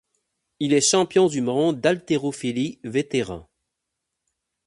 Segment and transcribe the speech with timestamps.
[0.59, 3.47] Il est Champion du monde d’haltérophilie vétéran.